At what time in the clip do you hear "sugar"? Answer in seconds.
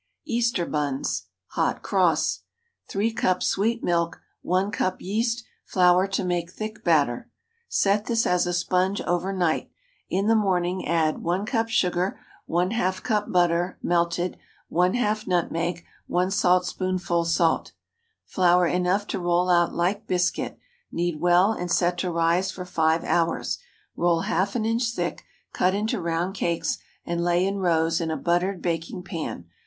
11.69-12.19